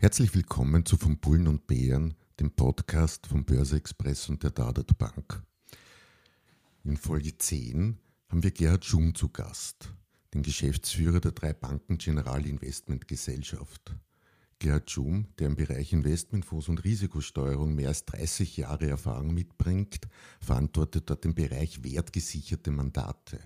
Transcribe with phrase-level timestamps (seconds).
[0.00, 4.96] Herzlich willkommen zu Von Bullen und Bären, dem Podcast von Börse Express und der Dadat
[4.96, 5.42] Bank.
[6.84, 7.98] In Folge 10
[8.28, 9.92] haben wir Gerhard Schum zu Gast,
[10.34, 13.96] den Geschäftsführer der drei Banken General Investment Gesellschaft.
[14.60, 20.06] Gerhard Schum, der im Bereich Investmentfonds und Risikosteuerung mehr als 30 Jahre Erfahrung mitbringt,
[20.40, 23.40] verantwortet dort den Bereich wertgesicherte Mandate.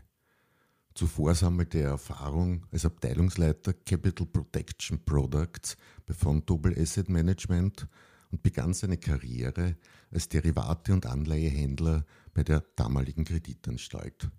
[0.95, 7.87] Zuvor sammelte er Erfahrung als Abteilungsleiter Capital Protection Products bei Fontobel Asset Management
[8.31, 9.77] und begann seine Karriere
[10.11, 14.31] als Derivate- und Anleihehändler bei der damaligen Kreditanstalt.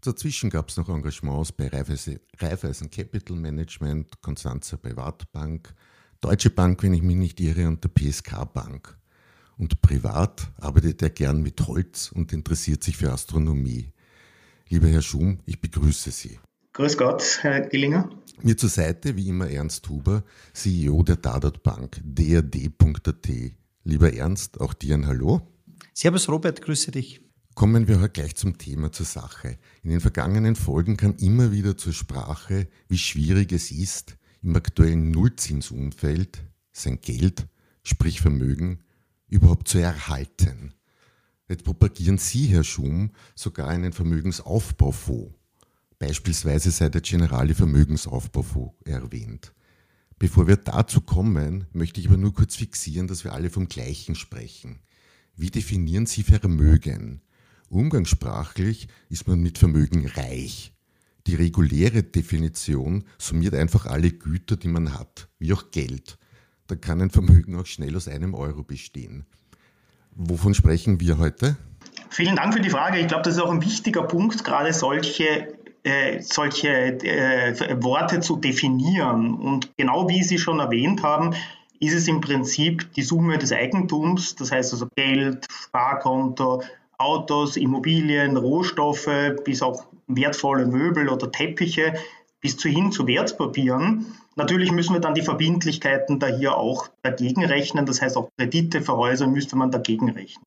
[0.00, 5.74] Dazwischen gab es noch Engagements bei Raiffeisen Capital Management, Konstanzer Privatbank,
[6.20, 8.96] Deutsche Bank, wenn ich mich nicht irre, und der PSK Bank.
[9.56, 13.92] Und privat arbeitet er gern mit Holz und interessiert sich für Astronomie.
[14.70, 16.38] Lieber Herr Schum, ich begrüße Sie.
[16.74, 18.10] Grüß Gott, Herr Gillinger.
[18.42, 23.28] Mir zur Seite, wie immer, Ernst Huber, CEO der Dadat Bank, drd.at.
[23.84, 25.40] Lieber Ernst, auch dir ein Hallo.
[25.94, 27.22] Servus Robert, grüße dich.
[27.54, 29.56] Kommen wir heute gleich zum Thema zur Sache.
[29.82, 35.10] In den vergangenen Folgen kam immer wieder zur Sprache, wie schwierig es ist, im aktuellen
[35.10, 37.48] Nullzinsumfeld sein Geld,
[37.82, 38.84] sprich Vermögen,
[39.28, 40.74] überhaupt zu erhalten.
[41.48, 45.34] Jetzt propagieren Sie, Herr Schum, sogar einen Vermögensaufbaufonds.
[45.98, 49.54] Beispielsweise sei der Generale Vermögensaufbaufonds erwähnt.
[50.18, 54.14] Bevor wir dazu kommen, möchte ich aber nur kurz fixieren, dass wir alle vom Gleichen
[54.14, 54.80] sprechen.
[55.36, 57.22] Wie definieren Sie Vermögen?
[57.68, 60.72] Umgangssprachlich ist man mit Vermögen reich.
[61.26, 66.18] Die reguläre Definition summiert einfach alle Güter, die man hat, wie auch Geld.
[66.66, 69.26] Da kann ein Vermögen auch schnell aus einem Euro bestehen.
[70.14, 71.56] Wovon sprechen wir heute?
[72.10, 72.98] Vielen Dank für die Frage.
[72.98, 75.54] Ich glaube, das ist auch ein wichtiger Punkt, gerade solche,
[75.84, 79.34] äh, solche äh, Worte zu definieren.
[79.34, 81.34] Und genau wie Sie schon erwähnt haben,
[81.80, 86.62] ist es im Prinzip die Summe des Eigentums, das heißt also Geld, Sparkonto,
[86.98, 89.08] Autos, Immobilien, Rohstoffe,
[89.44, 91.94] bis auch wertvolle Möbel oder Teppiche,
[92.40, 94.06] bis zu hin zu Wertpapieren.
[94.38, 97.86] Natürlich müssen wir dann die Verbindlichkeiten da hier auch dagegen rechnen.
[97.86, 100.46] Das heißt, auch Kredite für Häuser müsste man dagegen rechnen.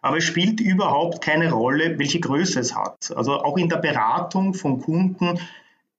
[0.00, 3.12] Aber es spielt überhaupt keine Rolle, welche Größe es hat.
[3.16, 5.40] Also auch in der Beratung von Kunden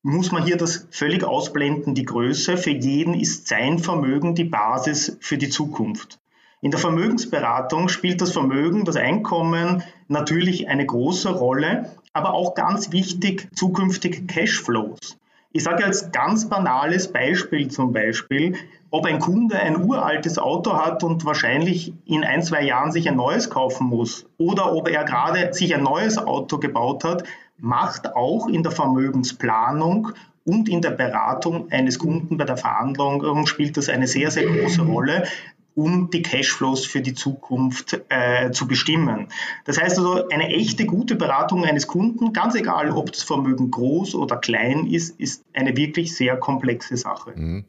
[0.03, 2.55] muss man hier das völlig ausblenden, die Größe.
[2.55, 6.21] Für jeden ist sein Vermögen die Basis für die Zukunft.
[6.61, 12.93] In der Vermögensberatung spielt das Vermögen, das Einkommen natürlich eine große Rolle, aber auch ganz
[12.93, 15.17] wichtig zukünftige Cashflows.
[15.55, 18.55] Ich sage als ganz banales Beispiel zum Beispiel,
[18.89, 23.17] ob ein Kunde ein uraltes Auto hat und wahrscheinlich in ein, zwei Jahren sich ein
[23.17, 27.23] neues kaufen muss oder ob er gerade sich ein neues Auto gebaut hat,
[27.59, 33.77] macht auch in der Vermögensplanung und in der Beratung eines Kunden bei der Verhandlung spielt
[33.77, 35.27] das eine sehr, sehr große Rolle
[35.75, 39.28] um die Cashflows für die Zukunft äh, zu bestimmen.
[39.66, 44.16] Das heißt also, eine echte gute Beratung eines Kunden, ganz egal, ob das Vermögen groß
[44.16, 47.33] oder klein ist, ist eine wirklich sehr komplexe Sache.
[47.35, 47.66] Mhm.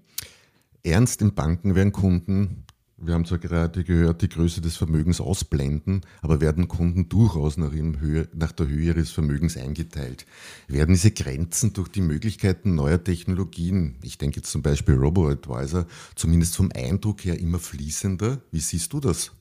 [0.82, 2.64] Ernst in Banken werden Kunden
[3.06, 7.72] wir haben zwar gerade gehört, die Größe des Vermögens ausblenden, aber werden Kunden durchaus nach,
[7.72, 10.26] Höhe, nach, der Höhe ihres Vermögens eingeteilt.
[10.68, 16.56] Werden diese Grenzen durch die Möglichkeiten neuer Technologien, ich denke jetzt zum Beispiel Robo-Advisor, zumindest
[16.56, 18.40] vom Eindruck her immer fließender?
[18.50, 19.32] Wie siehst du das?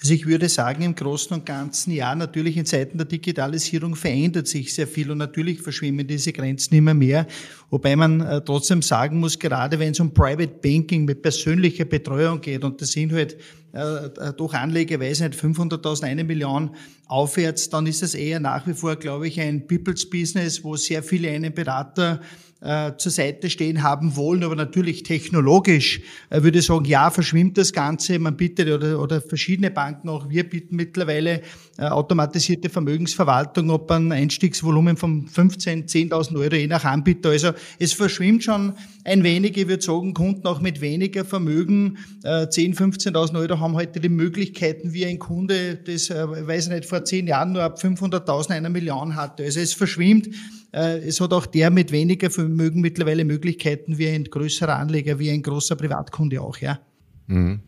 [0.00, 4.48] Also ich würde sagen, im Großen und Ganzen ja, natürlich in Zeiten der Digitalisierung verändert
[4.48, 7.26] sich sehr viel und natürlich verschwimmen diese Grenzen immer mehr.
[7.68, 12.40] Wobei man äh, trotzdem sagen muss, gerade wenn es um Private Banking mit persönlicher Betreuung
[12.40, 13.36] geht und das sind halt
[13.72, 16.70] äh, durch Anleger, weiß nicht, 500.000, eine Million
[17.06, 21.02] aufwärts, dann ist das eher nach wie vor, glaube ich, ein People's Business, wo sehr
[21.02, 22.20] viele einen Berater
[22.60, 26.00] äh, zur Seite stehen haben wollen, aber natürlich technologisch
[26.30, 28.18] äh, würde ich sagen, ja, verschwimmt das Ganze.
[28.18, 31.42] Man bietet oder, oder verschiedene Banken, auch wir bieten mittlerweile
[31.78, 37.30] automatisierte Vermögensverwaltung, ob ein Einstiegsvolumen von 15, 10.000 Euro je nach Anbieter.
[37.30, 38.74] Also es verschwimmt schon
[39.04, 39.56] ein wenig.
[39.56, 44.08] Ich würde sagen, Kunden auch mit weniger Vermögen, äh, 10, 15.000 Euro haben heute die
[44.08, 48.50] Möglichkeiten, wie ein Kunde, das, äh, weiß ich nicht, vor zehn Jahren nur ab 500.000
[48.52, 49.44] einer Million hatte.
[49.44, 50.28] Also es verschwimmt.
[50.72, 55.18] Äh, es hat auch der mit weniger Vermögen Vermögen mittlerweile Möglichkeiten wie ein größerer Anleger,
[55.18, 56.78] wie ein großer Privatkunde auch, ja.
[57.26, 57.60] Mhm.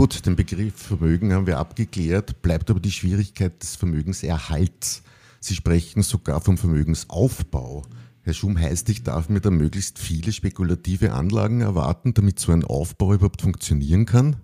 [0.00, 5.02] Gut, den Begriff Vermögen haben wir abgeklärt, bleibt aber die Schwierigkeit des Vermögenserhalts.
[5.40, 7.82] Sie sprechen sogar vom Vermögensaufbau.
[8.22, 12.64] Herr Schum, heißt, ich darf mir da möglichst viele spekulative Anlagen erwarten, damit so ein
[12.64, 14.36] Aufbau überhaupt funktionieren kann?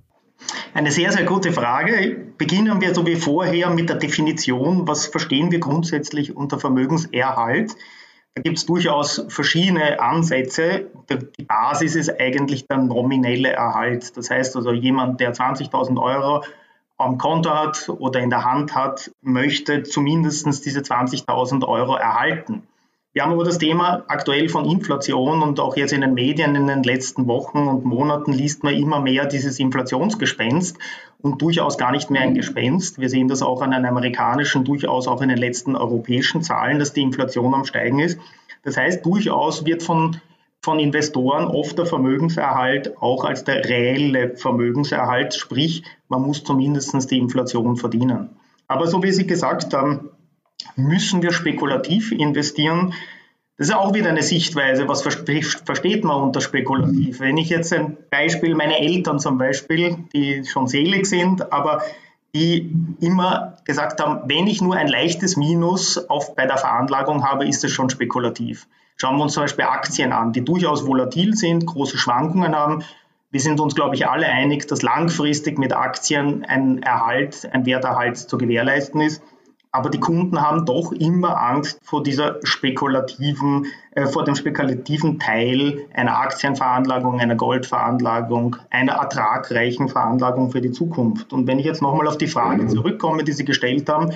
[0.74, 2.34] Eine sehr, sehr gute Frage.
[2.36, 4.86] Beginnen wir so wie vorher mit der Definition.
[4.86, 7.74] Was verstehen wir grundsätzlich unter Vermögenserhalt?
[8.36, 10.90] Da gibt es durchaus verschiedene Ansätze.
[11.08, 14.14] Die Basis ist eigentlich der nominelle Erhalt.
[14.14, 16.44] Das heißt also, jemand, der 20.000 Euro
[16.98, 22.62] am Konto hat oder in der Hand hat, möchte zumindest diese 20.000 Euro erhalten.
[23.16, 26.66] Wir haben aber das Thema aktuell von Inflation und auch jetzt in den Medien in
[26.66, 30.76] den letzten Wochen und Monaten liest man immer mehr dieses Inflationsgespenst
[31.22, 33.00] und durchaus gar nicht mehr ein Gespenst.
[33.00, 36.92] Wir sehen das auch an den amerikanischen, durchaus auch in den letzten europäischen Zahlen, dass
[36.92, 38.20] die Inflation am Steigen ist.
[38.64, 40.20] Das heißt, durchaus wird von,
[40.60, 47.18] von Investoren oft der Vermögenserhalt auch als der reelle Vermögenserhalt, sprich, man muss zumindest die
[47.18, 48.36] Inflation verdienen.
[48.68, 50.10] Aber so wie Sie gesagt haben,
[50.76, 52.94] müssen wir spekulativ investieren.
[53.58, 57.20] Das ist auch wieder eine Sichtweise, was versteht man unter spekulativ.
[57.20, 61.82] Wenn ich jetzt ein Beispiel, meine Eltern zum Beispiel, die schon selig sind, aber
[62.34, 62.70] die
[63.00, 67.64] immer gesagt haben, wenn ich nur ein leichtes Minus auf, bei der Veranlagung habe, ist
[67.64, 68.68] es schon spekulativ.
[68.96, 72.84] Schauen wir uns zum Beispiel Aktien an, die durchaus volatil sind, große Schwankungen haben.
[73.30, 78.18] Wir sind uns, glaube ich, alle einig, dass langfristig mit Aktien ein Erhalt, ein Werterhalt
[78.18, 79.22] zu gewährleisten ist.
[79.76, 85.84] Aber die Kunden haben doch immer Angst vor dieser spekulativen, äh, vor dem spekulativen Teil
[85.92, 91.34] einer Aktienveranlagung, einer Goldveranlagung, einer ertragreichen Veranlagung für die Zukunft.
[91.34, 94.12] Und wenn ich jetzt nochmal auf die Frage zurückkomme, die Sie gestellt haben,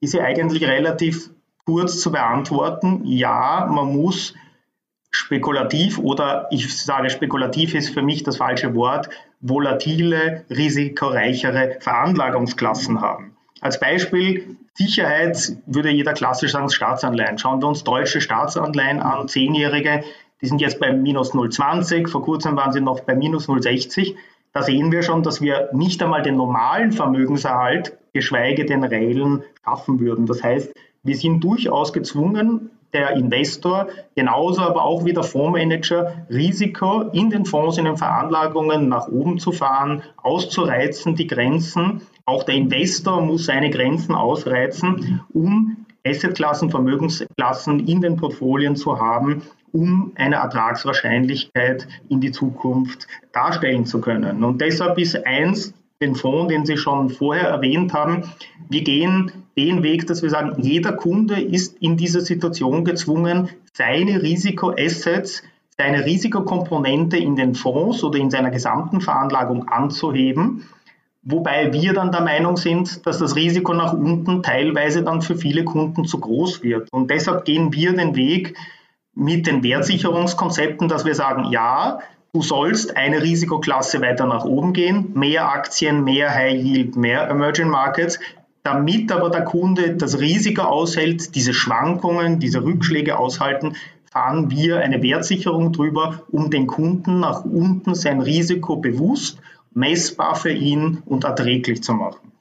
[0.00, 1.28] ist sie eigentlich relativ
[1.66, 3.02] kurz zu beantworten.
[3.04, 4.32] Ja, man muss
[5.10, 9.10] spekulativ oder ich sage spekulativ ist für mich das falsche Wort,
[9.40, 13.31] volatile, risikoreichere Veranlagungsklassen haben.
[13.62, 17.38] Als Beispiel Sicherheit würde jeder klassisch sagen Staatsanleihen.
[17.38, 20.02] Schauen wir uns deutsche Staatsanleihen an, zehnjährige,
[20.40, 24.16] die sind jetzt bei minus 0,20, vor kurzem waren sie noch bei minus 0,60.
[24.52, 30.00] Da sehen wir schon, dass wir nicht einmal den normalen Vermögenserhalt, geschweige den reellen, schaffen
[30.00, 30.26] würden.
[30.26, 30.74] Das heißt,
[31.04, 37.44] wir sind durchaus gezwungen, der Investor, genauso aber auch wie der Fondsmanager, Risiko in den
[37.44, 42.02] Fonds, in den Veranlagungen nach oben zu fahren, auszureizen, die Grenzen.
[42.24, 49.42] Auch der Investor muss seine Grenzen ausreizen, um Assetklassen, Vermögensklassen in den Portfolien zu haben,
[49.72, 54.44] um eine Ertragswahrscheinlichkeit in die Zukunft darstellen zu können.
[54.44, 58.24] Und deshalb ist eins den Fonds, den Sie schon vorher erwähnt haben.
[58.68, 64.22] Wir gehen den Weg, dass wir sagen, jeder Kunde ist in dieser Situation gezwungen, seine
[64.22, 65.42] Risikoassets,
[65.78, 70.64] seine Risikokomponente in den Fonds oder in seiner gesamten Veranlagung anzuheben.
[71.22, 75.64] Wobei wir dann der Meinung sind, dass das Risiko nach unten teilweise dann für viele
[75.64, 76.88] Kunden zu groß wird.
[76.92, 78.56] Und deshalb gehen wir den Weg
[79.14, 82.00] mit den Wertsicherungskonzepten, dass wir sagen, ja,
[82.34, 87.68] Du sollst eine Risikoklasse weiter nach oben gehen, mehr Aktien, mehr High Yield, mehr Emerging
[87.68, 88.18] Markets,
[88.62, 93.76] damit aber der Kunde das Risiko aushält, diese Schwankungen, diese Rückschläge aushalten,
[94.10, 99.38] fahren wir eine Wertsicherung drüber, um den Kunden nach unten sein Risiko bewusst,
[99.74, 102.32] messbar für ihn und erträglich zu machen.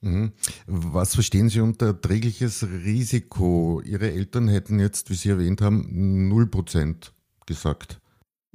[0.00, 0.32] Mhm.
[0.68, 3.80] Was verstehen Sie unter erträgliches Risiko?
[3.84, 7.10] Ihre Eltern hätten jetzt, wie Sie erwähnt haben, 0%
[7.46, 8.00] gesagt.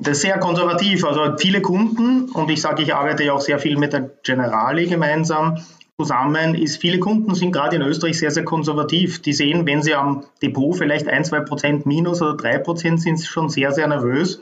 [0.01, 1.03] Das ist sehr konservativ.
[1.03, 4.87] Also viele Kunden, und ich sage, ich arbeite ja auch sehr viel mit der Generali
[4.87, 5.57] gemeinsam
[5.99, 9.21] zusammen, ist, viele Kunden sind gerade in Österreich sehr, sehr konservativ.
[9.21, 13.17] Die sehen, wenn sie am Depot vielleicht ein, zwei Prozent minus oder drei Prozent sind,
[13.17, 14.41] sie schon sehr, sehr nervös.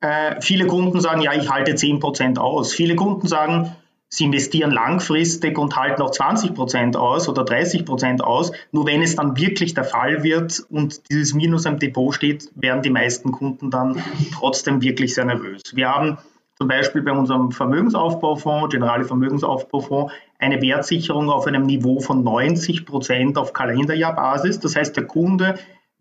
[0.00, 2.72] Äh, viele Kunden sagen, ja, ich halte zehn Prozent aus.
[2.72, 3.76] Viele Kunden sagen,
[4.08, 8.52] Sie investieren langfristig und halten auch 20 Prozent aus oder 30 Prozent aus.
[8.70, 12.82] Nur wenn es dann wirklich der Fall wird und dieses Minus am Depot steht, werden
[12.82, 15.62] die meisten Kunden dann trotzdem wirklich sehr nervös.
[15.74, 16.18] Wir haben
[16.56, 23.36] zum Beispiel bei unserem Vermögensaufbaufonds, Generale Vermögensaufbaufonds, eine Wertsicherung auf einem Niveau von 90 Prozent
[23.36, 24.60] auf Kalenderjahrbasis.
[24.60, 25.56] Das heißt, der Kunde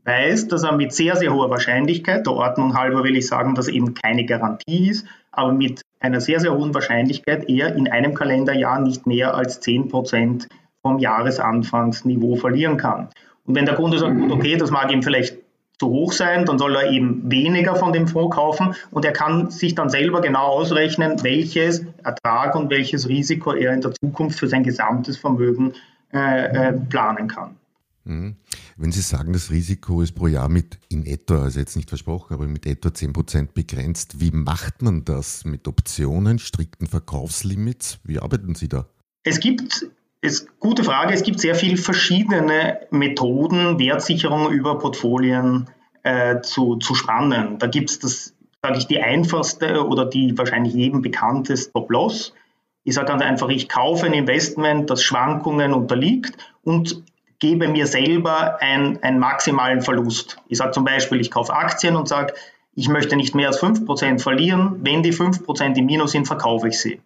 [0.06, 3.68] weiß, dass er mit sehr, sehr hoher Wahrscheinlichkeit, der Ordnung halber will ich sagen, dass
[3.68, 8.80] eben keine Garantie ist, aber mit einer sehr, sehr hohen Wahrscheinlichkeit er in einem Kalenderjahr
[8.80, 10.48] nicht mehr als 10 Prozent
[10.82, 13.10] vom Jahresanfangsniveau verlieren kann.
[13.46, 15.38] Und wenn der Kunde sagt, okay, das mag ihm vielleicht
[15.80, 19.50] zu hoch sein, dann soll er eben weniger von dem Fonds kaufen und er kann
[19.50, 24.48] sich dann selber genau ausrechnen, welches Ertrag und welches Risiko er in der Zukunft für
[24.48, 25.74] sein gesamtes Vermögen
[26.14, 27.56] äh, äh, planen kann.
[28.06, 28.36] Mhm.
[28.78, 32.34] Wenn Sie sagen, das Risiko ist pro Jahr mit in etwa, also jetzt nicht versprochen,
[32.34, 38.00] aber mit etwa 10 Prozent begrenzt, wie macht man das mit Optionen, strikten Verkaufslimits?
[38.04, 38.88] Wie arbeiten Sie da?
[39.24, 39.88] Es gibt
[40.26, 41.14] ist gute Frage.
[41.14, 45.70] Es gibt sehr viele verschiedene Methoden, Wertsicherung über Portfolien
[46.04, 47.60] äh, zu, zu spannen.
[47.60, 52.34] Da gibt es das, sage ich, die einfachste oder die wahrscheinlich jedem bekannteste Stop-Loss.
[52.84, 57.04] Ich sage ganz einfach, ich kaufe ein Investment, das Schwankungen unterliegt und
[57.46, 60.38] gebe mir selber ein, einen maximalen Verlust.
[60.48, 62.34] Ich sage zum Beispiel, ich kaufe Aktien und sage,
[62.74, 64.80] ich möchte nicht mehr als 5% verlieren.
[64.82, 67.02] Wenn die 5% im Minus sind, verkaufe ich sie.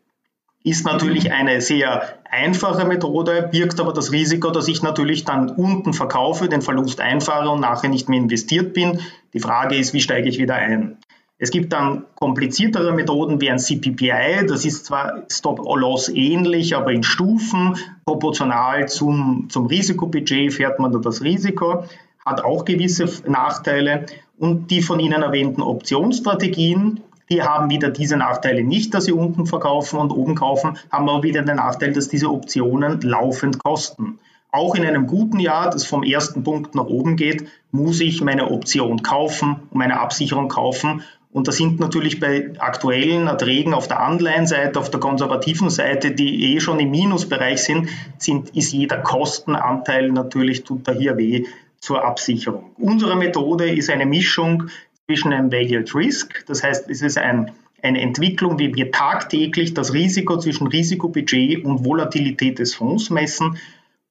[0.63, 5.93] Ist natürlich eine sehr einfache Methode, birgt aber das Risiko, dass ich natürlich dann unten
[5.93, 9.01] verkaufe, den Verlust einfahre und nachher nicht mehr investiert bin.
[9.33, 10.97] Die Frage ist, wie steige ich wieder ein?
[11.41, 17.01] Es gibt dann kompliziertere Methoden wie ein CPPI, das ist zwar Stop-Loss ähnlich, aber in
[17.01, 21.85] Stufen, proportional zum, zum Risikobudget fährt man da das Risiko,
[22.25, 24.05] hat auch gewisse Nachteile.
[24.37, 29.45] Und die von Ihnen erwähnten Optionsstrategien, die haben wieder diese Nachteile nicht, dass sie unten
[29.45, 34.19] verkaufen und oben kaufen, haben aber wieder den Nachteil, dass diese Optionen laufend kosten.
[34.51, 38.49] Auch in einem guten Jahr, das vom ersten Punkt nach oben geht, muss ich meine
[38.49, 41.03] Option kaufen, meine Absicherung kaufen.
[41.31, 46.55] Und das sind natürlich bei aktuellen Erträgen auf der Anleihenseite, auf der konservativen Seite, die
[46.55, 51.45] eh schon im Minusbereich sind, sind ist jeder Kostenanteil natürlich, tut da hier weh
[51.79, 52.71] zur Absicherung.
[52.77, 54.69] Unsere Methode ist eine Mischung
[55.05, 57.51] zwischen einem Value at Risk, das heißt, es ist ein,
[57.83, 63.57] eine Entwicklung, wie wir tagtäglich das Risiko zwischen Risikobudget und Volatilität des Fonds messen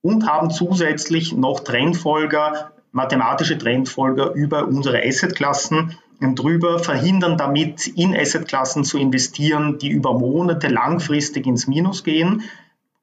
[0.02, 8.84] und haben zusätzlich noch Trendfolger, mathematische Trendfolger über unsere Assetklassen drüber, verhindern damit in Assetklassen
[8.84, 12.42] zu investieren, die über Monate langfristig ins Minus gehen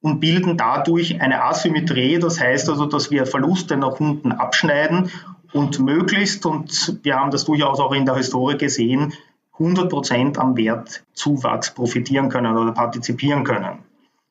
[0.01, 2.19] und bilden dadurch eine Asymmetrie.
[2.19, 5.11] Das heißt also, dass wir Verluste nach unten abschneiden
[5.53, 9.13] und möglichst, und wir haben das durchaus auch in der Historie gesehen,
[9.53, 13.79] 100 Prozent am Wertzuwachs profitieren können oder partizipieren können.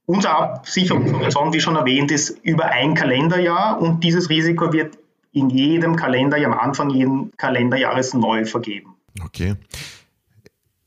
[0.07, 4.99] Unser Absicherungshorizont, wie schon erwähnt, ist über ein Kalenderjahr und dieses Risiko wird
[5.35, 8.95] in jedem Kalenderjahr, am Anfang jeden Kalenderjahres neu vergeben.
[9.23, 9.57] Okay.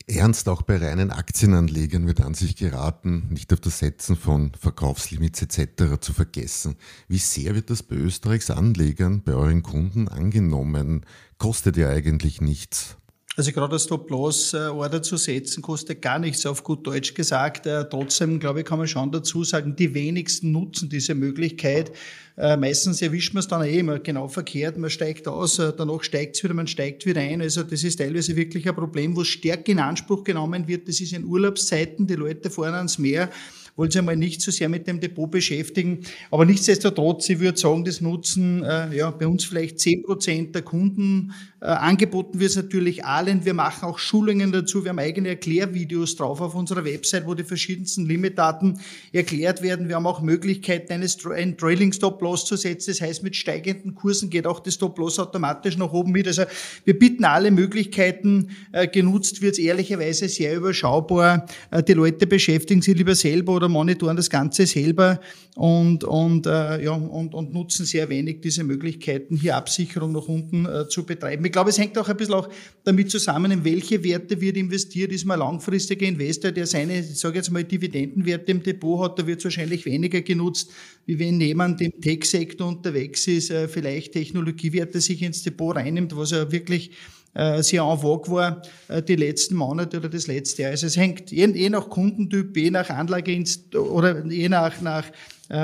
[0.06, 5.42] Ernst auch bei reinen Aktienanlegern wird an sich geraten, nicht auf das Setzen von Verkaufslimits
[5.42, 6.00] etc.
[6.00, 6.76] zu vergessen.
[7.08, 11.04] Wie sehr wird das bei Österreichs Anlegern, bei euren Kunden angenommen?
[11.36, 12.96] Kostet ja eigentlich nichts.
[13.38, 17.66] Also gerade das Stop-Loss-Order zu setzen, kostet gar nichts, auf gut Deutsch gesagt.
[17.66, 21.92] Äh, trotzdem, glaube ich, kann man schon dazu sagen, die wenigsten nutzen diese Möglichkeit.
[22.36, 24.76] Äh, meistens erwischt man es dann eh immer genau verkehrt.
[24.76, 27.40] Man steigt aus, äh, danach steigt es wieder, man steigt wieder ein.
[27.40, 30.88] Also das ist teilweise wirklich ein Problem, wo stärker in Anspruch genommen wird.
[30.88, 33.30] Das ist in Urlaubszeiten, die Leute fahren ans Meer
[33.78, 36.00] wollen sich einmal nicht so sehr mit dem Depot beschäftigen.
[36.32, 40.62] Aber nichtsdestotrotz, ich würde sagen, das nutzen äh, ja, bei uns vielleicht zehn Prozent der
[40.62, 41.32] Kunden.
[41.60, 43.44] Äh, angeboten wird es natürlich allen.
[43.44, 44.84] Wir machen auch Schulungen dazu.
[44.84, 48.80] Wir haben eigene Erklärvideos drauf auf unserer Website, wo die verschiedensten Limitdaten
[49.12, 49.88] erklärt werden.
[49.88, 52.92] Wir haben auch Möglichkeiten, eines, einen Trailing Stop Loss zu setzen.
[52.92, 56.28] Das heißt, mit steigenden Kursen geht auch das Stop Loss automatisch nach oben mit.
[56.28, 56.44] Also
[56.84, 58.50] wir bieten alle Möglichkeiten.
[58.70, 61.46] Äh, genutzt wird es ehrlicherweise sehr überschaubar.
[61.72, 65.18] Äh, die Leute beschäftigen sich lieber selber oder monitoren das Ganze selber
[65.56, 71.04] und, und, ja, und, und nutzen sehr wenig diese Möglichkeiten, hier Absicherung nach unten zu
[71.04, 71.47] betreiben.
[71.48, 72.48] Ich glaube, es hängt auch ein bisschen auch
[72.84, 75.12] damit zusammen, in welche Werte wird investiert.
[75.12, 79.26] Ist man langfristiger Investor, der seine, ich sage jetzt mal, Dividendenwerte im Depot hat, da
[79.26, 80.70] wird es wahrscheinlich weniger genutzt,
[81.06, 86.32] wie wenn jemand im Tech-Sektor unterwegs ist, äh, vielleicht Technologiewerte sich ins Depot reinnimmt, was
[86.32, 86.90] ja wirklich
[87.34, 90.72] äh, sehr en vogue war äh, die letzten Monate oder das letzte Jahr.
[90.72, 93.42] Also es hängt je, je nach Kundentyp, je nach Anlage
[93.74, 95.06] oder je nach, nach
[95.48, 95.56] äh,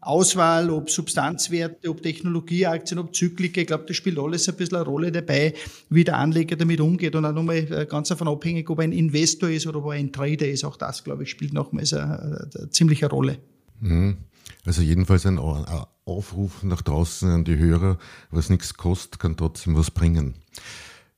[0.00, 3.62] Aktienauswahl, ob Substanzwerte, ob Technologieaktien, ob Zyklike.
[3.62, 5.54] Ich glaube, das spielt alles ein bisschen eine Rolle dabei,
[5.90, 8.92] wie der Anleger damit umgeht und auch nochmal äh, ganz davon abhängig, ob er ein
[8.92, 10.64] Investor ist oder ob er ein Trader ist.
[10.64, 13.38] Auch das, glaube ich, spielt nochmals eine, eine ziemliche Rolle.
[13.80, 14.16] Mhm.
[14.64, 17.98] Also jedenfalls ein Aufruf nach draußen an die Hörer,
[18.30, 20.34] was nichts kostet, kann trotzdem was bringen.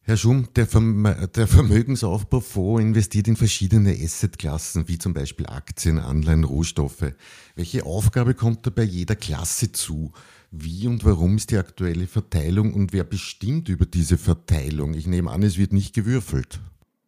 [0.04, 6.42] Herr Schum, der, Verm der Vermögensaufbaufonds investiert in verschiedene Assetklassen, wie zum Beispiel Aktien, Anleihen,
[6.42, 7.12] Rohstoffe.
[7.54, 10.11] Welche Aufgabe kommt da bei jeder Klasse zu?
[10.50, 14.94] Wie und warum ist die aktuelle Verteilung und wer bestimmt über diese Verteilung?
[14.94, 16.59] Ich nehme an, es wird nicht gewürfelt.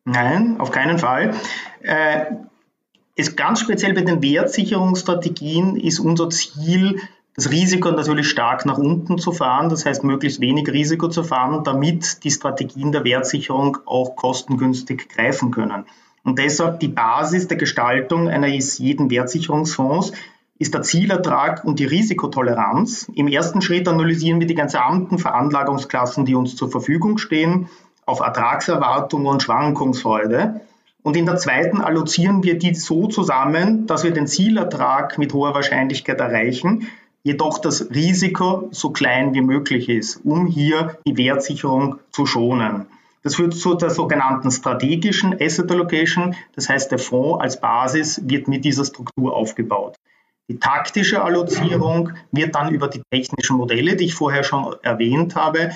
[0.04, 1.34] Nein, auf keinen Fall.
[1.82, 2.26] Äh,
[3.16, 7.00] ist ganz speziell bei den Wertsicherungsstrategien ist unser Ziel,
[7.36, 11.64] das Risiko natürlich stark nach unten zu fahren, das heißt möglichst wenig Risiko zu fahren,
[11.64, 15.84] damit die Strategien der Wertsicherung auch kostengünstig greifen können.
[16.22, 20.12] Und deshalb die Basis der Gestaltung eines jeden Wertsicherungsfonds
[20.58, 23.10] ist der Zielertrag und die Risikotoleranz.
[23.14, 27.68] Im ersten Schritt analysieren wir die gesamten Veranlagungsklassen, die uns zur Verfügung stehen,
[28.06, 30.60] auf Ertragserwartung und Schwankungsfreude.
[31.02, 35.54] Und in der zweiten allozieren wir die so zusammen, dass wir den Zielertrag mit hoher
[35.54, 36.88] Wahrscheinlichkeit erreichen,
[37.24, 42.86] jedoch das Risiko so klein wie möglich ist, um hier die Wertsicherung zu schonen.
[43.22, 46.36] Das führt zu der sogenannten strategischen Asset Allocation.
[46.54, 49.96] Das heißt, der Fonds als Basis wird mit dieser Struktur aufgebaut.
[50.48, 55.70] Die taktische Allozierung wird dann über die technischen Modelle, die ich vorher schon erwähnt habe,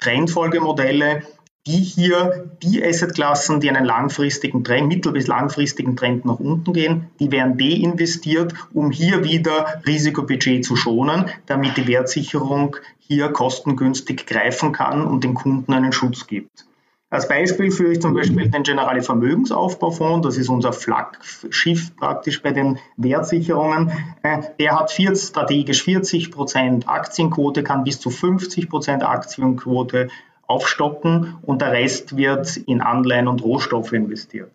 [0.00, 1.22] Trendfolgemodelle,
[1.66, 7.10] die hier die Assetklassen, die einen langfristigen Trend, mittel- bis langfristigen Trend nach unten gehen,
[7.20, 14.72] die werden deinvestiert, um hier wieder Risikobudget zu schonen, damit die Wertsicherung hier kostengünstig greifen
[14.72, 16.68] kann und den Kunden einen Schutz gibt.
[17.10, 22.50] Als Beispiel führe ich zum Beispiel den Generale Vermögensaufbaufonds, das ist unser Flaggschiff praktisch bei
[22.50, 23.90] den Wertsicherungen.
[24.22, 30.08] Äh, der hat 40, strategisch 40 Prozent Aktienquote, kann bis zu 50 Prozent Aktienquote
[30.48, 34.50] aufstocken und der Rest wird in Anleihen und Rohstoffe investiert.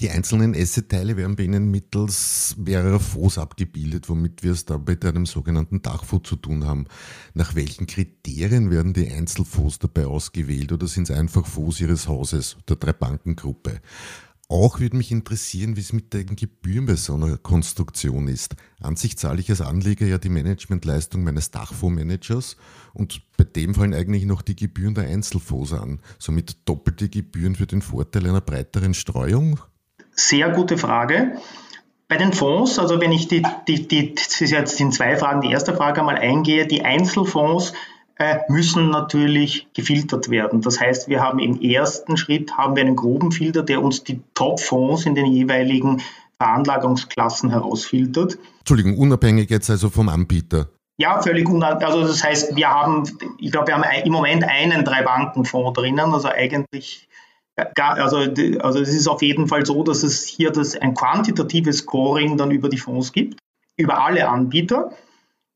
[0.00, 5.04] Die einzelnen Assetteile werden bei Ihnen mittels mehrerer Fonds abgebildet, womit wir es da mit
[5.04, 6.86] einem sogenannten Dachfonds zu tun haben.
[7.34, 12.56] Nach welchen Kriterien werden die Einzelfonds dabei ausgewählt oder sind es einfach Fonds Ihres Hauses,
[12.68, 13.80] der Drei-Banken-Gruppe?
[14.48, 18.54] Auch würde mich interessieren, wie es mit den Gebühren bei so einer Konstruktion ist.
[18.80, 22.56] An sich zahle ich als Anleger ja die Managementleistung meines Dachfondsmanagers
[22.92, 26.00] und bei dem fallen eigentlich noch die Gebühren der Einzelfonds an.
[26.18, 29.58] Somit doppelte Gebühren für den Vorteil einer breiteren Streuung?
[30.14, 31.38] Sehr gute Frage.
[32.08, 35.40] Bei den Fonds, also wenn ich die, die, die das ist jetzt in zwei Fragen,
[35.40, 37.72] die erste Frage einmal eingehe, die Einzelfonds
[38.48, 40.60] müssen natürlich gefiltert werden.
[40.60, 44.20] Das heißt, wir haben im ersten Schritt haben wir einen groben Filter, der uns die
[44.34, 46.02] Top-Fonds in den jeweiligen
[46.38, 48.38] Veranlagungsklassen herausfiltert.
[48.60, 50.68] Entschuldigung, unabhängig jetzt also vom Anbieter.
[50.98, 51.86] Ja, völlig unabhängig.
[51.86, 53.04] Also das heißt, wir haben,
[53.38, 57.08] ich glaube, wir haben im Moment einen Drei-Banken-Fonds drinnen, also eigentlich
[57.56, 62.36] also, also es ist auf jeden Fall so, dass es hier das, ein quantitatives Scoring
[62.36, 63.38] dann über die Fonds gibt,
[63.76, 64.92] über alle Anbieter.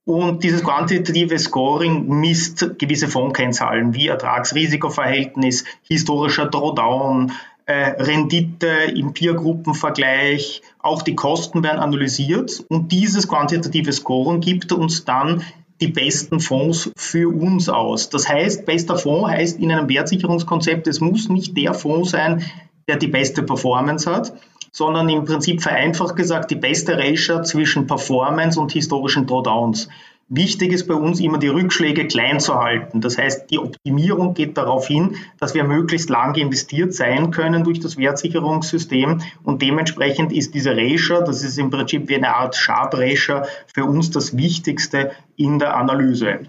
[0.06, 7.32] Und dieses quantitative Scoring misst gewisse Fondskennzahlen wie Ertragsrisikoverhältnis, historischer Drawdown,
[7.66, 12.64] äh, Rendite im Peergruppenvergleich, auch die Kosten werden analysiert.
[12.68, 15.42] Und dieses quantitative Scoring gibt uns dann
[15.80, 18.08] die besten Fonds für uns aus.
[18.08, 22.44] Das heißt, bester Fonds heißt in einem Wertsicherungskonzept, es muss nicht der Fonds sein,
[22.88, 24.32] der die beste Performance hat,
[24.76, 29.88] sondern im Prinzip vereinfacht gesagt die beste Ratio zwischen Performance und historischen Drawdowns.
[30.28, 33.00] Wichtig ist bei uns immer die Rückschläge klein zu halten.
[33.00, 37.80] Das heißt, die Optimierung geht darauf hin, dass wir möglichst lange investiert sein können durch
[37.80, 42.92] das Wertsicherungssystem und dementsprechend ist diese Ratio, das ist im Prinzip wie eine Art Sharp
[42.98, 46.40] Ratio, für uns das Wichtigste in der Analyse.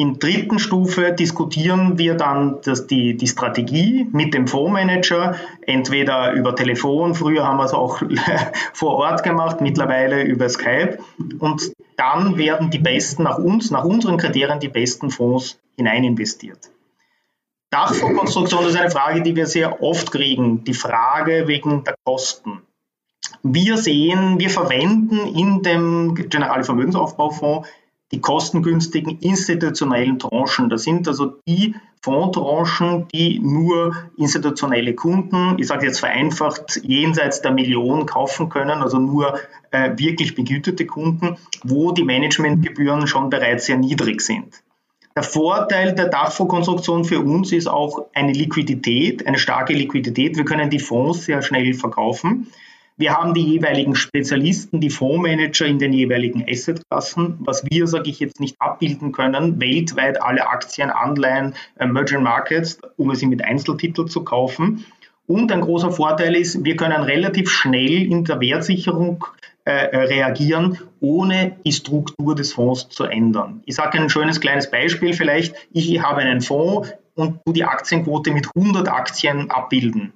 [0.00, 5.34] In dritten Stufe diskutieren wir dann das, die, die Strategie mit dem Fondsmanager,
[5.66, 8.00] entweder über Telefon, früher haben wir es auch
[8.72, 11.00] vor Ort gemacht, mittlerweile über Skype.
[11.38, 16.70] Und dann werden die besten nach uns, nach unseren Kriterien, die besten Fonds hinein investiert.
[17.68, 22.62] Dachfondskonstruktion ist eine Frage, die wir sehr oft kriegen, die Frage wegen der Kosten.
[23.42, 27.68] Wir sehen, wir verwenden in dem Generale Vermögensaufbaufonds
[28.12, 30.68] die kostengünstigen institutionellen Tranchen.
[30.68, 37.52] Das sind also die Fondstranchen, die nur institutionelle Kunden, ich sage jetzt vereinfacht, jenseits der
[37.52, 39.38] Million kaufen können, also nur
[39.70, 44.62] äh, wirklich begütete Kunden, wo die Managementgebühren schon bereits sehr niedrig sind.
[45.14, 50.36] Der Vorteil der Dachfondskonstruktion für uns ist auch eine Liquidität, eine starke Liquidität.
[50.36, 52.46] Wir können die Fonds sehr schnell verkaufen.
[53.00, 58.20] Wir haben die jeweiligen Spezialisten, die Fondsmanager in den jeweiligen Assetklassen, was wir, sage ich
[58.20, 64.22] jetzt, nicht abbilden können, weltweit alle Aktien, Anleihen, Emerging Markets, um sie mit Einzeltiteln zu
[64.22, 64.84] kaufen.
[65.26, 69.24] Und ein großer Vorteil ist, wir können relativ schnell in der Wertsicherung
[69.64, 73.62] äh, reagieren, ohne die Struktur des Fonds zu ändern.
[73.64, 75.54] Ich sage ein schönes kleines Beispiel vielleicht.
[75.72, 80.12] Ich habe einen Fonds und die Aktienquote mit 100 Aktien abbilden.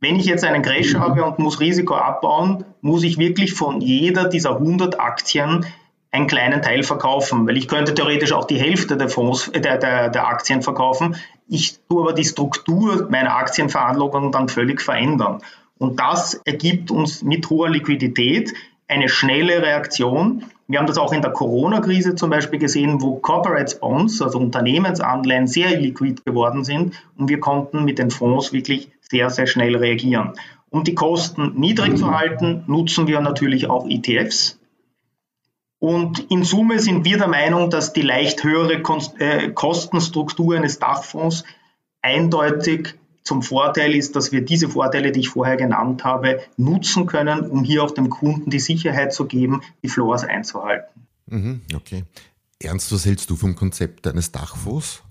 [0.00, 4.28] Wenn ich jetzt einen Crash habe und muss Risiko abbauen, muss ich wirklich von jeder
[4.28, 5.66] dieser 100 Aktien
[6.10, 9.76] einen kleinen Teil verkaufen, weil ich könnte theoretisch auch die Hälfte der, Fonds, äh, der,
[9.76, 11.16] der, der Aktien verkaufen.
[11.48, 15.42] Ich tue aber die Struktur meiner Aktienveranlagung dann völlig verändern.
[15.78, 18.52] Und das ergibt uns mit hoher Liquidität
[18.88, 20.44] eine schnelle Reaktion.
[20.66, 25.46] Wir haben das auch in der Corona-Krise zum Beispiel gesehen, wo Corporate Bonds, also Unternehmensanleihen,
[25.46, 30.34] sehr liquid geworden sind und wir konnten mit den Fonds wirklich sehr, sehr schnell reagieren.
[30.70, 34.58] Um die Kosten niedrig zu halten, nutzen wir natürlich auch ETFs.
[35.80, 38.82] Und in Summe sind wir der Meinung, dass die leicht höhere
[39.18, 41.44] äh, Kostenstruktur eines Dachfonds
[42.02, 42.94] eindeutig
[43.24, 47.64] zum Vorteil ist, dass wir diese Vorteile, die ich vorher genannt habe, nutzen können, um
[47.64, 51.06] hier auch dem Kunden die Sicherheit zu geben, die Floors einzuhalten.
[51.26, 52.04] Mhm, okay.
[52.62, 55.02] Ernst, was hältst du vom Konzept eines Dachfonds?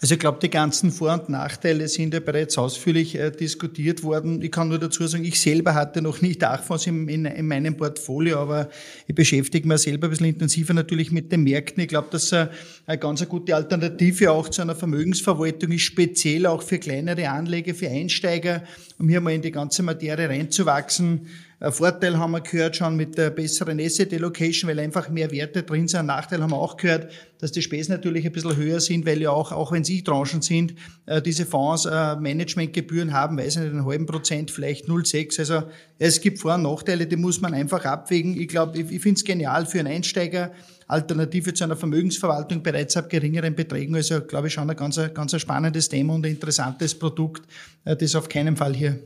[0.00, 4.42] Also ich glaube, die ganzen Vor- und Nachteile sind ja bereits ausführlich äh, diskutiert worden.
[4.42, 7.78] Ich kann nur dazu sagen, ich selber hatte noch nicht Dachfonds in, in, in, meinem
[7.78, 8.68] Portfolio, aber
[9.06, 11.82] ich beschäftige mich selber ein bisschen intensiver natürlich mit den Märkten.
[11.82, 12.48] Ich glaube, dass äh,
[12.86, 17.88] eine ganz gute Alternative auch zu einer Vermögensverwaltung ist, speziell auch für kleinere Anleger, für
[17.88, 18.64] Einsteiger,
[18.98, 21.26] um hier mal in die ganze Materie reinzuwachsen.
[21.58, 25.62] Ein Vorteil haben wir gehört schon mit der besseren Asset Allocation, weil einfach mehr Werte
[25.62, 26.04] drin sind.
[26.04, 29.30] Nachteil haben wir auch gehört, dass die Spesen natürlich ein bisschen höher sind, weil ja
[29.30, 30.74] auch, auch wenn sie Tranchen sind,
[31.06, 35.38] äh, diese Fonds äh, Managementgebühren haben, weiß ich nicht, einen halben Prozent, vielleicht 0,6.
[35.38, 35.62] Also
[35.98, 38.38] es gibt Vor- und Nachteile, die muss man einfach abwägen.
[38.38, 40.52] Ich glaube, ich, ich finde es genial für einen Einsteiger,
[40.88, 43.94] Alternative zu einer Vermögensverwaltung bereits ab geringeren Beträgen.
[43.94, 47.48] Also glaube ich schon ein ganz, ganz ein spannendes Thema und ein interessantes Produkt,
[47.86, 48.98] äh, das auf keinen Fall hier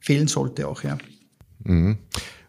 [0.00, 0.96] fehlen sollte auch, ja.
[1.64, 1.98] Mhm.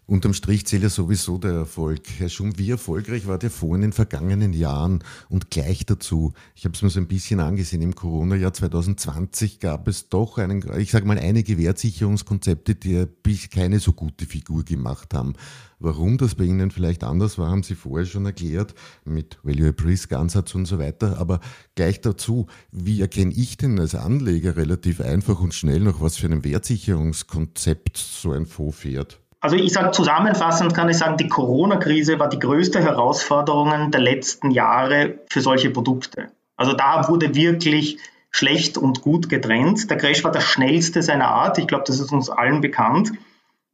[0.10, 2.02] Unterm Strich zählt ja sowieso der Erfolg.
[2.18, 5.04] Herr Schum, wie erfolgreich war der Fonds in den vergangenen Jahren?
[5.30, 9.88] Und gleich dazu, ich habe es mir so ein bisschen angesehen, im Corona-Jahr 2020 gab
[9.88, 13.06] es doch einen, ich sage mal, einige Wertsicherungskonzepte, die
[13.52, 15.36] keine so gute Figur gemacht haben.
[15.78, 18.74] Warum das bei Ihnen vielleicht anders war, haben Sie vorher schon erklärt,
[19.06, 21.20] mit Value at Risk Ansatz und so weiter.
[21.20, 21.40] Aber
[21.76, 26.26] gleich dazu, wie erkenne ich denn als Anleger relativ einfach und schnell noch, was für
[26.26, 29.20] ein Wertsicherungskonzept so ein Fonds fährt?
[29.42, 34.52] Also ich sage zusammenfassend kann ich sagen, die Corona-Krise war die größte Herausforderung der letzten
[34.52, 36.32] Jahre für solche Produkte.
[36.58, 38.00] Also da wurde wirklich
[38.32, 39.90] schlecht und gut getrennt.
[39.90, 41.58] Der Crash war der schnellste seiner Art.
[41.58, 43.14] Ich glaube, das ist uns allen bekannt.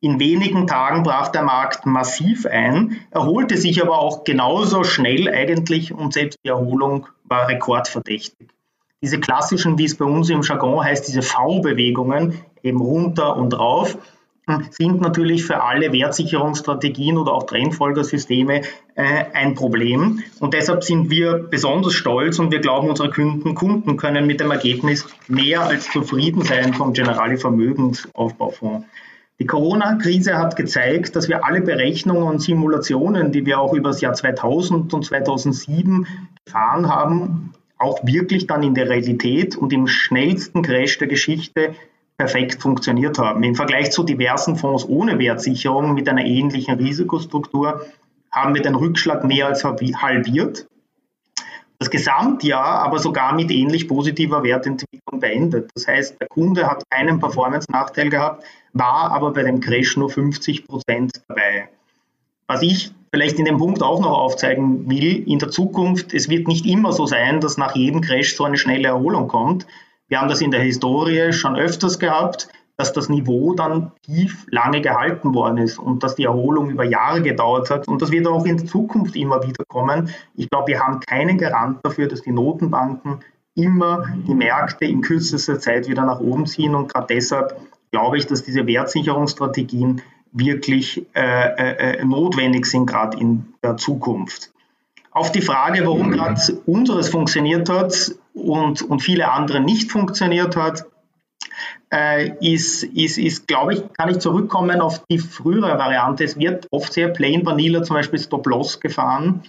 [0.01, 5.93] In wenigen Tagen brach der Markt massiv ein, erholte sich aber auch genauso schnell eigentlich
[5.93, 8.49] und selbst die Erholung war rekordverdächtig.
[9.01, 13.97] Diese klassischen, wie es bei uns im Jargon heißt, diese V-Bewegungen, eben runter und rauf,
[14.69, 18.61] sind natürlich für alle Wertsicherungsstrategien oder auch Trendfolgersysteme
[18.95, 20.23] äh, ein Problem.
[20.39, 24.51] Und deshalb sind wir besonders stolz und wir glauben, unsere Kunden, Kunden können mit dem
[24.51, 28.85] Ergebnis mehr als zufrieden sein vom Generali Vermögensaufbaufonds.
[29.39, 33.99] Die Corona-Krise hat gezeigt, dass wir alle Berechnungen und Simulationen, die wir auch über das
[33.99, 36.07] Jahr 2000 und 2007
[36.45, 41.75] gefahren haben, auch wirklich dann in der Realität und im schnellsten Crash der Geschichte
[42.17, 43.43] perfekt funktioniert haben.
[43.43, 47.85] Im Vergleich zu diversen Fonds ohne Wertsicherung mit einer ähnlichen Risikostruktur
[48.31, 50.67] haben wir den Rückschlag mehr als halbiert.
[51.77, 55.69] Das Gesamtjahr aber sogar mit ähnlich positiver Wertentwicklung beendet.
[55.75, 60.65] Das heißt, der Kunde hat keinen Performance-Nachteil gehabt, war aber bei dem Crash nur 50
[60.67, 61.69] Prozent dabei.
[62.47, 66.47] Was ich vielleicht in dem Punkt auch noch aufzeigen will, in der Zukunft, es wird
[66.47, 69.65] nicht immer so sein, dass nach jedem Crash so eine schnelle Erholung kommt.
[70.07, 74.81] Wir haben das in der Historie schon öfters gehabt, dass das Niveau dann tief lange
[74.81, 77.87] gehalten worden ist und dass die Erholung über Jahre gedauert hat.
[77.87, 80.09] Und das wird auch in Zukunft immer wieder kommen.
[80.35, 83.19] Ich glaube, wir haben keinen Garant dafür, dass die Notenbanken
[83.55, 86.75] immer die Märkte in kürzester Zeit wieder nach oben ziehen.
[86.75, 87.55] Und gerade deshalb
[87.91, 90.01] glaube ich, dass diese Wertsicherungsstrategien
[90.33, 94.51] wirklich äh, äh, äh notwendig sind, gerade in der Zukunft.
[95.11, 100.85] Auf die Frage, warum gerade unseres funktioniert hat und, und viele andere nicht funktioniert hat,
[101.91, 106.23] äh, ist, ist, ist glaube ich, kann ich zurückkommen auf die frühere Variante.
[106.23, 109.43] Es wird oft sehr plain vanilla, zum Beispiel Stop-Loss gefahren.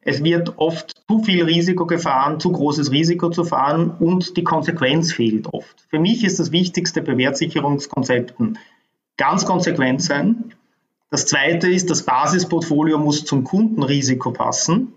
[0.00, 5.12] Es wird oft zu viel Risiko gefahren, zu großes Risiko zu fahren und die Konsequenz
[5.12, 5.86] fehlt oft.
[5.88, 8.58] Für mich ist das Wichtigste bei Wertsicherungskonzepten
[9.16, 10.54] ganz konsequent sein.
[11.10, 14.94] Das zweite ist, das Basisportfolio muss zum Kundenrisiko passen.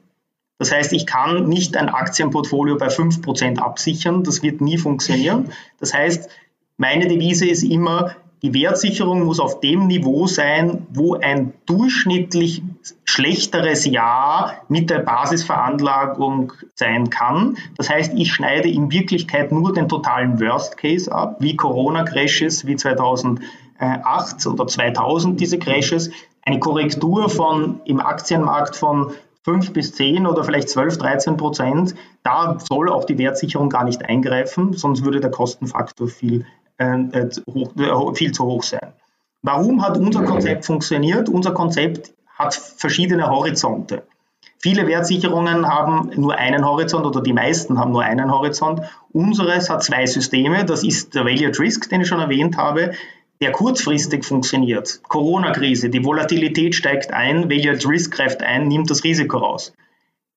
[0.61, 4.23] Das heißt, ich kann nicht ein Aktienportfolio bei 5% absichern.
[4.23, 5.49] Das wird nie funktionieren.
[5.79, 6.29] Das heißt,
[6.77, 8.11] meine Devise ist immer,
[8.43, 12.61] die Wertsicherung muss auf dem Niveau sein, wo ein durchschnittlich
[13.05, 17.57] schlechteres Jahr mit der Basisveranlagung sein kann.
[17.75, 22.75] Das heißt, ich schneide in Wirklichkeit nur den totalen Worst Case ab, wie Corona-Crashes wie
[22.75, 23.41] 2008
[24.45, 26.11] oder 2000 diese Crashes.
[26.45, 32.57] Eine Korrektur von im Aktienmarkt von 5 bis 10 oder vielleicht 12, 13 Prozent, da
[32.59, 36.45] soll auch die Wertsicherung gar nicht eingreifen, sonst würde der Kostenfaktor viel,
[36.77, 38.93] äh, äh hoch, äh, viel zu hoch sein.
[39.41, 41.27] Warum hat unser Konzept funktioniert?
[41.27, 44.03] Unser Konzept hat verschiedene Horizonte.
[44.59, 48.81] Viele Wertsicherungen haben nur einen Horizont oder die meisten haben nur einen Horizont.
[49.11, 50.65] Unseres hat zwei Systeme.
[50.65, 52.91] Das ist der Value at Risk, den ich schon erwähnt habe.
[53.41, 55.01] Der kurzfristig funktioniert.
[55.07, 59.73] Corona-Krise, die Volatilität steigt ein, Value Risk greift ein, nimmt das Risiko raus.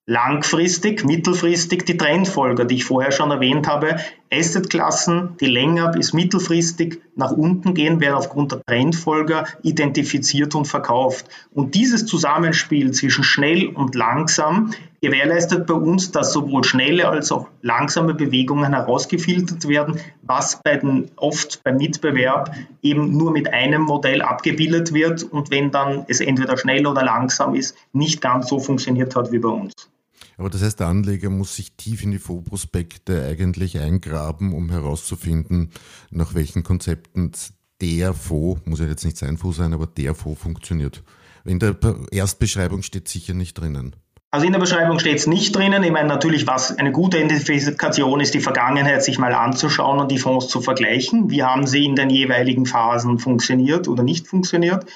[0.07, 3.97] Langfristig, mittelfristig die Trendfolger, die ich vorher schon erwähnt habe.
[4.33, 11.27] Assetklassen, die länger bis mittelfristig nach unten gehen, werden aufgrund der Trendfolger identifiziert und verkauft.
[11.53, 17.49] Und dieses Zusammenspiel zwischen schnell und langsam gewährleistet bei uns, dass sowohl schnelle als auch
[17.63, 24.23] langsame Bewegungen herausgefiltert werden, was bei den, oft beim Mitbewerb eben nur mit einem Modell
[24.23, 29.15] abgebildet wird und wenn dann es entweder schnell oder langsam ist, nicht ganz so funktioniert
[29.15, 29.73] hat wie bei uns.
[30.37, 35.71] Aber das heißt, der Anleger muss sich tief in die Fondsprospekte eigentlich eingraben, um herauszufinden,
[36.11, 37.33] nach welchen Konzepten
[37.81, 41.03] der Fonds, muss ja jetzt nicht sein Fonds sein, aber der Fonds funktioniert.
[41.45, 41.77] In der
[42.11, 43.97] Erstbeschreibung steht sicher nicht drinnen.
[44.31, 45.85] Also in der Beschreibung steht es nicht drinnen.
[45.85, 50.19] Ich meine natürlich, was eine gute Identifikation ist, die Vergangenheit sich mal anzuschauen und die
[50.19, 51.31] Fonds zu vergleichen.
[51.31, 54.87] Wie haben sie in den jeweiligen Phasen funktioniert oder nicht funktioniert?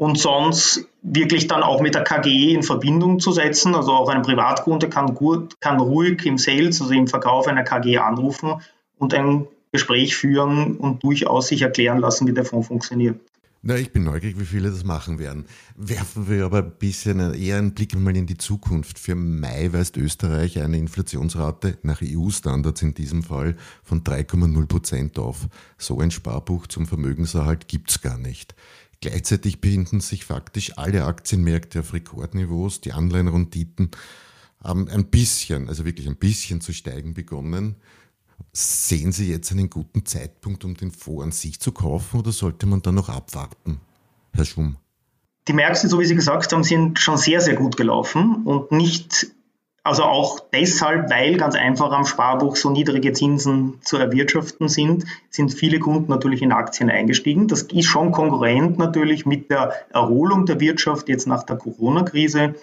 [0.00, 3.74] und sonst wirklich dann auch mit der KGE in Verbindung zu setzen.
[3.74, 7.98] Also auch ein Privatkunde kann, gut, kann ruhig im Sales, also im Verkauf einer KGE
[7.98, 8.60] anrufen
[8.98, 13.20] und ein Gespräch führen und durchaus sich erklären lassen, wie der Fonds funktioniert.
[13.62, 15.44] Na, ich bin neugierig, wie viele das machen werden.
[15.76, 18.98] Werfen wir aber ein bisschen eher einen Blick mal in die Zukunft.
[18.98, 25.46] Für Mai weist Österreich eine Inflationsrate nach EU-Standards in diesem Fall von 3,0 Prozent auf.
[25.76, 28.54] So ein Sparbuch zum Vermögenserhalt gibt's gar nicht.
[29.00, 32.82] Gleichzeitig befinden sich faktisch alle Aktienmärkte auf Rekordniveaus.
[32.82, 33.90] Die Anleihenrenditen
[34.62, 37.76] haben ein bisschen, also wirklich ein bisschen zu steigen begonnen.
[38.52, 42.66] Sehen Sie jetzt einen guten Zeitpunkt, um den Fonds an sich zu kaufen oder sollte
[42.66, 43.80] man da noch abwarten,
[44.32, 44.76] Herr Schum?
[45.48, 49.28] Die Märkte, so wie Sie gesagt haben, sind schon sehr, sehr gut gelaufen und nicht
[49.82, 55.54] also auch deshalb, weil ganz einfach am Sparbuch so niedrige Zinsen zu erwirtschaften sind, sind
[55.54, 57.48] viele Kunden natürlich in Aktien eingestiegen.
[57.48, 62.54] Das ist schon konkurrent natürlich mit der Erholung der Wirtschaft jetzt nach der Corona-Krise,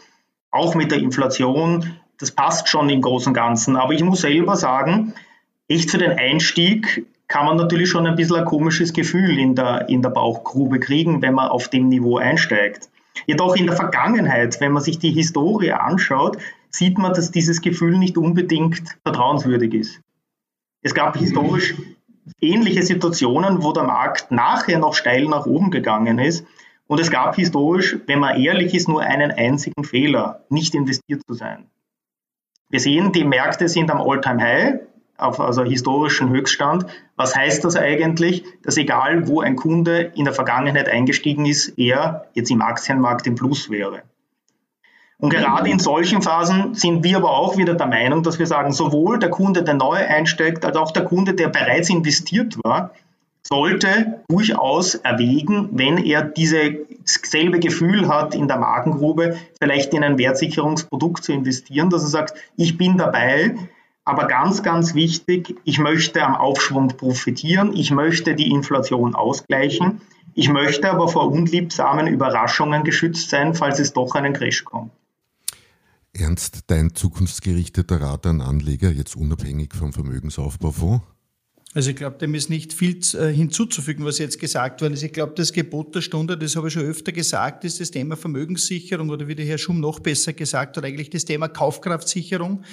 [0.51, 1.97] auch mit der Inflation.
[2.19, 3.77] Das passt schon im Großen und Ganzen.
[3.77, 5.13] Aber ich muss selber sagen,
[5.67, 9.89] echt für den Einstieg kann man natürlich schon ein bisschen ein komisches Gefühl in der,
[9.89, 12.89] in der Bauchgrube kriegen, wenn man auf dem Niveau einsteigt.
[13.25, 16.37] Jedoch in der Vergangenheit, wenn man sich die Historie anschaut,
[16.69, 20.01] sieht man, dass dieses Gefühl nicht unbedingt vertrauenswürdig ist.
[20.81, 21.75] Es gab historisch
[22.41, 26.45] ähnliche Situationen, wo der Markt nachher noch steil nach oben gegangen ist.
[26.87, 31.33] Und es gab historisch, wenn man ehrlich ist, nur einen einzigen Fehler, nicht investiert zu
[31.33, 31.65] sein.
[32.69, 34.79] Wir sehen, die Märkte sind am All-Time-High,
[35.17, 36.85] auf also historischen Höchststand.
[37.15, 38.43] Was heißt das eigentlich?
[38.61, 43.35] Dass egal, wo ein Kunde in der Vergangenheit eingestiegen ist, er jetzt im Aktienmarkt im
[43.35, 44.03] Plus wäre.
[45.19, 48.71] Und gerade in solchen Phasen sind wir aber auch wieder der Meinung, dass wir sagen,
[48.71, 52.91] sowohl der Kunde, der neu einsteigt, als auch der Kunde, der bereits investiert war,
[53.41, 60.19] sollte durchaus erwägen, wenn er dieses selbe Gefühl hat, in der Markengrube vielleicht in ein
[60.19, 63.55] Wertsicherungsprodukt zu investieren, dass er sagt, ich bin dabei,
[64.05, 70.01] aber ganz, ganz wichtig, ich möchte am Aufschwung profitieren, ich möchte die Inflation ausgleichen,
[70.35, 74.91] ich möchte aber vor unliebsamen Überraschungen geschützt sein, falls es doch einen Crash kommt.
[76.19, 81.03] Ernst, dein zukunftsgerichteter Rat an Anleger, jetzt unabhängig vom Vermögensaufbaufonds?
[81.73, 85.03] Also ich glaube, dem ist nicht viel äh, hinzuzufügen, was jetzt gesagt worden ist.
[85.03, 88.15] Ich glaube, das Gebot der Stunde, das habe ich schon öfter gesagt, ist das Thema
[88.15, 92.63] Vermögenssicherung oder wie der Herr Schum noch besser gesagt hat, eigentlich das Thema Kaufkraftsicherung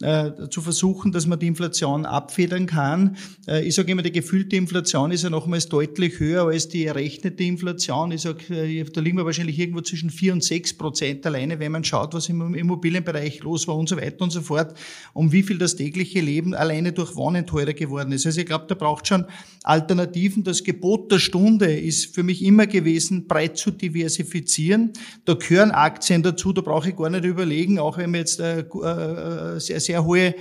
[0.00, 3.16] äh, zu versuchen, dass man die Inflation abfedern kann.
[3.48, 7.42] Äh, ich sage immer, die gefühlte Inflation ist ja nochmals deutlich höher als die errechnete
[7.42, 8.12] Inflation.
[8.12, 11.72] Ich sage, äh, da liegen wir wahrscheinlich irgendwo zwischen vier und sechs Prozent alleine, wenn
[11.72, 14.74] man schaut, was im Immobilienbereich los war und so weiter und so fort,
[15.14, 18.24] um wie viel das tägliche Leben alleine durch Wohnen teurer geworden ist.
[18.24, 19.24] Also ich glaube, da braucht schon
[19.64, 20.44] Alternativen.
[20.44, 24.92] Das Gebot der Stunde ist für mich immer gewesen, breit zu diversifizieren.
[25.24, 28.60] Da gehören Aktien dazu, da brauche ich gar nicht überlegen, auch wenn man jetzt äh,
[28.60, 30.34] äh, sehr, sehr hohe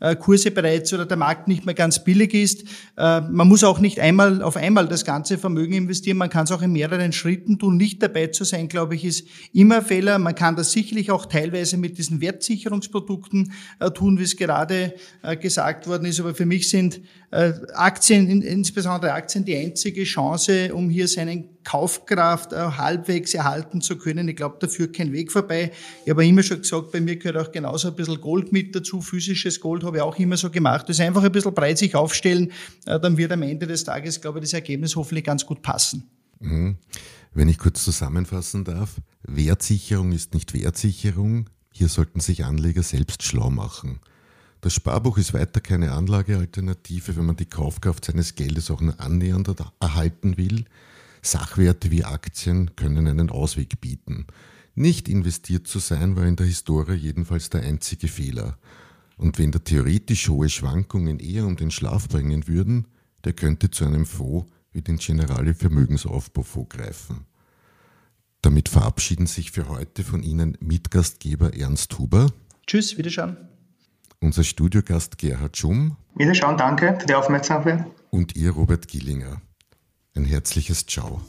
[0.00, 2.64] äh, Kurse bereits oder der Markt nicht mehr ganz billig ist.
[2.96, 6.16] Äh, man muss auch nicht einmal auf einmal das ganze Vermögen investieren.
[6.16, 7.76] Man kann es auch in mehreren Schritten tun.
[7.76, 10.18] Nicht dabei zu sein, glaube ich, ist immer Fehler.
[10.18, 14.94] Man kann das sicherlich auch teilweise mit diesen Wertsicherungsprodukten äh, tun, wie es gerade
[15.40, 16.20] gesagt worden ist.
[16.20, 23.34] Aber für mich sind Aktien, insbesondere Aktien, die einzige Chance, um hier seinen Kaufkraft halbwegs
[23.34, 24.28] erhalten zu können.
[24.28, 25.72] Ich glaube, da führt kein Weg vorbei.
[26.04, 29.00] Ich habe immer schon gesagt, bei mir gehört auch genauso ein bisschen Gold mit dazu.
[29.00, 30.88] Physisches Gold habe ich auch immer so gemacht.
[30.88, 32.52] Das ist einfach ein bisschen breit sich aufstellen,
[32.86, 36.08] äh, dann wird am Ende des Tages, glaube ich, das Ergebnis hoffentlich ganz gut passen.
[36.40, 36.76] Mhm.
[37.32, 41.50] Wenn ich kurz zusammenfassen darf, Wertsicherung ist nicht Wertsicherung.
[41.72, 43.98] Hier sollten sich Anleger selbst schlau machen.
[44.60, 49.52] Das Sparbuch ist weiter keine Anlagealternative, wenn man die Kaufkraft seines Geldes auch nur annähernd
[49.80, 50.64] erhalten will.
[51.24, 54.26] Sachwerte wie Aktien können einen Ausweg bieten.
[54.74, 58.58] Nicht investiert zu sein war in der Historie jedenfalls der einzige Fehler.
[59.16, 62.88] Und wenn da theoretisch hohe Schwankungen eher um den Schlaf bringen würden,
[63.24, 67.26] der könnte zu einem Fonds wie den Generale Vermögensaufbaufonds greifen.
[68.42, 72.30] Damit verabschieden sich für heute von Ihnen Mitgastgeber Ernst Huber.
[72.66, 73.36] Tschüss, Wiederschauen.
[74.20, 75.96] Unser Studiogast Gerhard Schumm.
[76.16, 77.86] Wiederschauen, danke für die Aufmerksamkeit.
[78.10, 79.40] Und ihr Robert Gillinger.
[80.16, 81.20] Ein herzliches Ciao.